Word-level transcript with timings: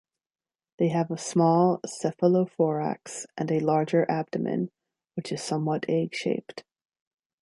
They 0.79 0.87
have 0.87 1.11
a 1.11 1.17
small 1.19 1.79
cephalothorax 1.85 3.27
and 3.37 3.51
a 3.51 3.59
larger 3.59 4.09
abdomen, 4.09 4.71
which 5.13 5.31
is 5.31 5.43
somewhat 5.43 5.85
egg-shaped. 5.87 6.63